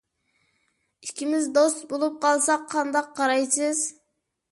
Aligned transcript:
ئىككىمىز 1.07 1.45
دوست 1.57 1.83
بۇلۇپ 1.91 2.15
قالساق 2.23 2.63
قانداق 2.73 3.13
قارايسىز؟ 3.21 3.83